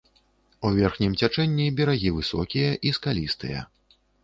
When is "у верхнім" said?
0.67-1.13